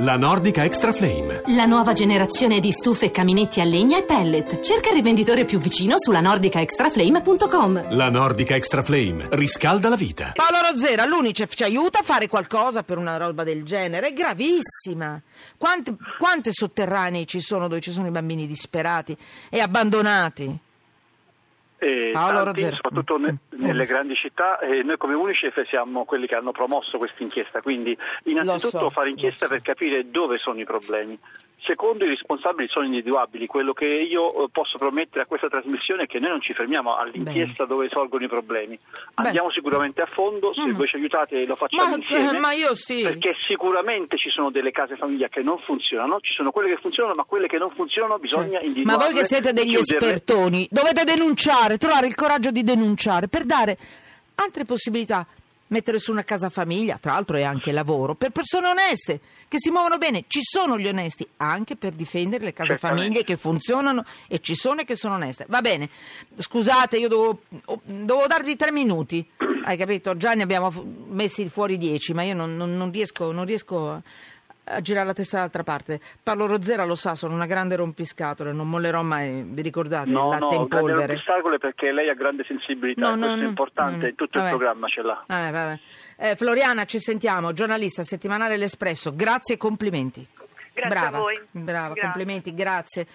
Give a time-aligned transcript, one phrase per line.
[0.00, 1.40] La Nordica Extra Flame.
[1.54, 4.60] La nuova generazione di stufe e caminetti a legna e pellet.
[4.60, 7.94] Cerca il rivenditore più vicino sulla nordicaextraflame.com.
[7.94, 10.32] La Nordica Extra Flame riscalda la vita.
[10.34, 14.08] Paolo Rozzera, l'Unicef ci aiuta a fare qualcosa per una roba del genere?
[14.08, 15.18] È gravissima.
[15.56, 19.16] Quante, quante sotterranei ci sono dove ci sono i bambini disperati
[19.48, 20.64] e abbandonati?
[21.78, 23.64] E Paolo tanti, soprattutto ne- Mm.
[23.64, 27.96] nelle grandi città, e noi come Unicef siamo quelli che hanno promosso questa inchiesta, quindi
[28.24, 29.52] innanzitutto so, fare inchiesta so.
[29.52, 31.18] per capire dove sono i problemi.
[31.66, 33.46] Secondo, i responsabili sono individuabili.
[33.48, 36.94] Quello che io eh, posso promettere a questa trasmissione è che noi non ci fermiamo
[36.96, 38.78] all'inchiesta dove sorgono i problemi.
[39.14, 40.76] Andiamo sicuramente a fondo, se Mm.
[40.76, 42.38] voi ci aiutate lo facciamo Ma, insieme.
[42.38, 43.02] ma io sì.
[43.02, 47.14] Perché sicuramente ci sono delle case famiglia che non funzionano, ci sono quelle che funzionano,
[47.16, 49.04] ma quelle che non funzionano bisogna Cioè, individuarle.
[49.04, 49.96] Ma voi che siete degli chiuderle.
[50.06, 53.76] espertoni, dovete denunciare, trovare il coraggio di denunciare per dare
[54.36, 55.26] altre possibilità.
[55.68, 59.70] Mettere su una casa famiglia, tra l'altro è anche lavoro, per persone oneste, che si
[59.70, 60.24] muovono bene.
[60.28, 63.02] Ci sono gli onesti, anche per difendere le case Certamente.
[63.02, 65.44] famiglie che funzionano e ci sono e che sono oneste.
[65.48, 65.90] Va bene,
[66.38, 67.40] scusate, io devo,
[67.82, 69.28] devo darvi tre minuti.
[69.64, 70.16] Hai capito?
[70.16, 70.70] Già ne abbiamo
[71.08, 74.02] messi fuori dieci, ma io non, non- non riesco, non riesco a-
[74.68, 76.00] a girare la testa dall'altra parte.
[76.22, 80.10] Paolo Rozzera lo sa, sono una grande rompiscatole, non mollerò mai, vi ricordate?
[80.10, 81.06] No, il latte no, in grande polvere.
[81.06, 84.14] rompiscatole perché lei ha grande sensibilità, No, no, questo no, è importante, no, no.
[84.14, 84.50] tutto Vabbè.
[84.50, 85.24] il programma ce l'ha.
[85.28, 85.78] Eh, vabbè.
[86.18, 89.14] Eh, Floriana, ci sentiamo, giornalista settimanale L'Espresso.
[89.14, 90.26] Grazie e complimenti.
[90.72, 91.40] Grazie Brava, a voi.
[91.50, 92.02] Brava, Grazie.
[92.02, 93.06] complimenti, grazie.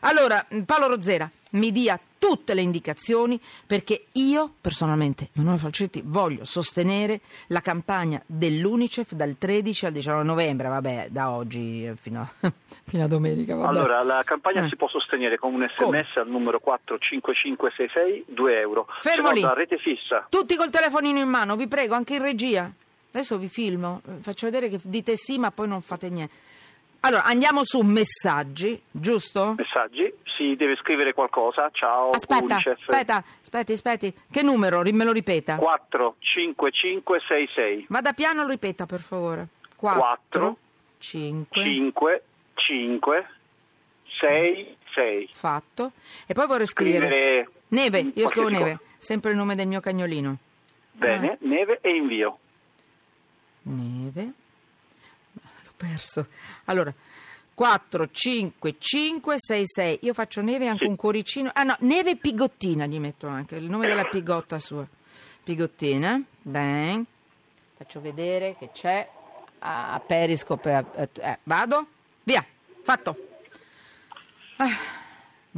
[0.00, 7.20] Allora, Paolo Rozzera mi dia tutte le indicazioni perché io, personalmente, Emanuele Falcetti, voglio sostenere
[7.46, 12.50] la campagna dell'Unicef dal 13 al 19 novembre, vabbè, da oggi fino a,
[12.86, 13.56] fino a domenica.
[13.56, 13.68] Vabbè.
[13.68, 14.68] Allora, la campagna Eh.
[14.68, 16.04] si può sostenere con un Come?
[16.04, 18.86] sms al numero 45566, 2 euro.
[18.98, 19.46] Fermo Se lì.
[19.54, 20.26] rete fissa.
[20.28, 22.70] Tutti col telefonino in mano, vi prego, anche in regia.
[23.12, 26.32] Adesso vi filmo, faccio vedere che dite sì, ma poi non fate niente.
[27.02, 29.54] Allora, andiamo su messaggi, giusto?
[29.56, 31.68] Messaggi, si deve scrivere qualcosa.
[31.70, 32.88] Ciao, Aspetta, Unicef.
[32.88, 34.14] aspetta, aspetti, aspetti.
[34.30, 34.80] Che numero?
[34.80, 35.56] Me lo ripeta.
[35.56, 37.84] 45566.
[37.90, 39.48] Vada piano, ripeta, per favore.
[39.76, 40.56] 4, Quattro,
[40.98, 42.22] 5, 5
[42.54, 43.26] 5
[44.06, 45.28] 6 6.
[45.32, 45.92] fatto.
[46.26, 47.06] E poi vorrei scrivere...
[47.06, 50.36] Scrivere Neve, io scrivo neve, sempre il nome del mio cagnolino.
[50.90, 52.38] Bene, neve e invio.
[53.62, 54.32] Neve.
[55.34, 56.26] L'ho perso.
[56.64, 56.92] Allora,
[57.60, 59.98] 4, 5, 5, 6, 6.
[60.00, 60.88] Io faccio neve anche Sì.
[60.88, 61.50] un cuoricino.
[61.52, 64.86] Ah no, neve pigottina gli metto anche, il nome della pigotta sua.
[65.44, 66.22] Pigottina.
[66.40, 67.04] Bene.
[67.76, 69.06] Faccio vedere che c'è.
[69.58, 70.86] A Periscope.
[70.96, 71.86] eh, eh, vado?
[72.22, 72.42] Via.
[72.82, 73.14] Fatto.
[74.56, 74.68] Ah,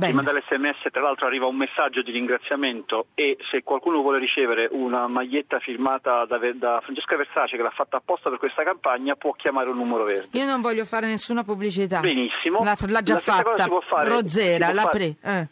[0.07, 0.23] bene.
[0.23, 5.07] Prima dell'SMS tra l'altro arriva un messaggio di ringraziamento e se qualcuno vuole ricevere una
[5.09, 9.71] maglietta firmata da, da Francesca Versace che l'ha fatta apposta per questa campagna può chiamare
[9.71, 10.39] un numero verde.
[10.39, 12.01] Io non voglio fare nessuna pubblicità.
[12.01, 12.63] Benissimo.
[12.65, 13.63] L'ha, l'ha già La fatta.
[13.63, 14.89] si può fare- si può l'ha fare-
[15.21, 15.49] pre- eh.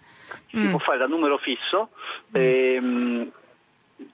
[0.48, 0.70] Si Mm.
[0.70, 1.90] può fare da numero fisso
[2.32, 3.30] ehm,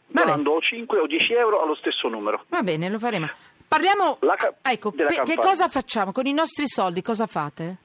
[0.08, 0.24] Vabbè.
[0.26, 2.44] donando o 5 o 10 euro allo stesso numero.
[2.48, 3.28] Va bene, lo faremo.
[3.68, 4.18] Parliamo.
[4.20, 6.12] La ca- ecco, pe- che cosa facciamo?
[6.12, 7.78] Con i nostri soldi cosa fate?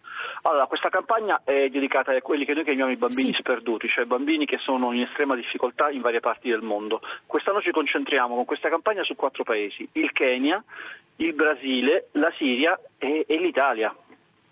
[0.44, 3.40] Allora, questa campagna è dedicata a quelli che noi chiamiamo i bambini Sì.
[3.40, 7.00] sperduti, cioè bambini che sono in estrema difficoltà in varie parti del mondo.
[7.28, 10.64] Quest'anno ci concentriamo con questa campagna su quattro paesi, il Kenya,
[11.18, 13.96] il Brasile, la Siria e, e l'Italia.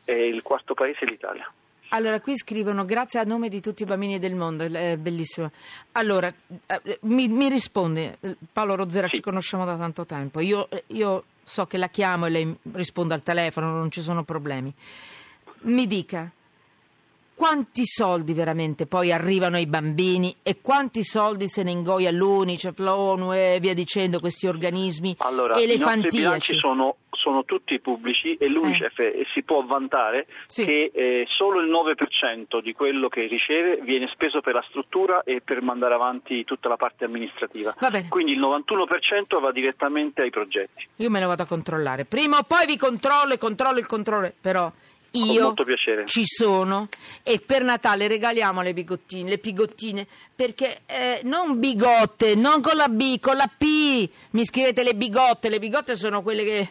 [0.06, 1.52] E il quarto paese è l'Italia.
[1.92, 5.50] Allora, qui scrivono grazie a nome di tutti i bambini del mondo, è bellissimo.
[5.94, 6.28] Allora,
[6.68, 9.16] eh, mi, mi risponde, eh, Paolo Rozzera, Sì.
[9.16, 13.24] ci conosciamo da tanto tempo, io, io so che la chiamo e lei risponde al
[13.24, 14.72] telefono, non ci sono problemi.
[15.62, 16.32] Mi dica,
[17.36, 23.34] quanti soldi veramente poi arrivano ai bambini e quanti soldi se ne ingoia l'Unicef, l'ONU
[23.34, 26.18] e via dicendo questi organismi Allora, i nostri elefantiaci?
[26.18, 30.66] bilanci sono, sono tutti pubblici e l'Unicef eh, si può vantare Sì.
[30.66, 35.40] che eh, solo il 9% di quello che riceve viene speso per la struttura e
[35.42, 37.74] per mandare avanti tutta la parte amministrativa.
[37.80, 38.10] Va bene.
[38.10, 40.86] Quindi il 91% va direttamente ai progetti.
[40.98, 42.04] Io me lo vado a controllare.
[42.04, 44.70] Prima o poi vi controllo e controllo il controllo, però
[45.12, 46.06] io molto piacere.
[46.06, 46.88] ci sono
[47.24, 52.88] e per Natale regaliamo le bigottine, le pigottine, perché eh, non bigotte, non con la
[52.88, 54.10] B, con la P.
[54.32, 56.70] Mi scrivete le bigotte, le bigotte sono quelle che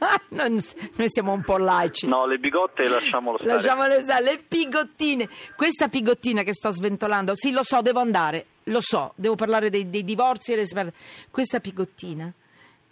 [0.30, 0.58] Non-
[0.96, 2.06] noi siamo un po' laici.
[2.06, 3.54] No, le bigotte lasciamolo stare.
[3.54, 5.28] Lasciamole stare, le pigottine.
[5.54, 9.90] Questa pigottina che sto sventolando, sì, lo so, devo andare, lo so, devo parlare dei,
[9.90, 10.92] dei divorzi e le.
[11.30, 12.32] Questa pigottina,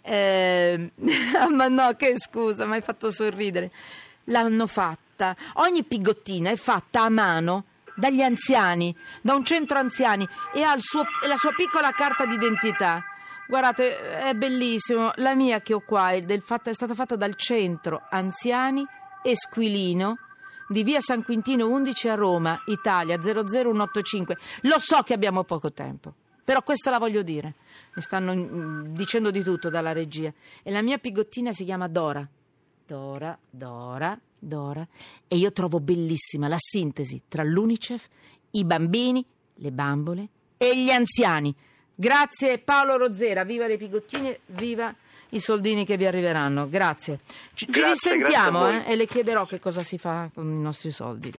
[0.01, 0.91] eh,
[1.49, 3.71] ma no, che scusa, mi hai fatto sorridere.
[4.29, 7.65] L'hanno fatta, ogni pigottina è fatta a mano
[7.95, 13.03] dagli anziani, da un centro anziani e ha suo- la sua piccola carta d'identità.
[13.47, 15.11] Guardate, è bellissimo.
[15.15, 18.85] La mia che ho qua è, del fatta- è stata fatta dal centro anziani
[19.23, 20.17] Esquilino
[20.67, 24.37] di via San Quintino 11 a Roma, Italia 00185.
[24.61, 27.55] Lo so che abbiamo poco tempo, però questa la voglio dire.
[27.95, 30.31] Mi stanno mm, dicendo di tutto dalla regia.
[30.61, 32.25] E la mia pigottina si chiama Dora.
[32.89, 34.87] Dora, Dora, Dora.
[35.27, 38.07] E io trovo bellissima la sintesi tra l'UNICEF,
[38.51, 39.23] i bambini,
[39.55, 40.27] le bambole
[40.57, 41.53] e gli anziani.
[41.93, 44.91] Grazie Paolo Rozzera, viva le pigottine, viva
[45.31, 46.67] i soldini che vi arriveranno.
[46.67, 47.19] Grazie.
[47.53, 48.83] Ci, ci Grazie, risentiamo a voi.
[48.85, 51.27] eh, e le chiederò che cosa si fa con i nostri soldi.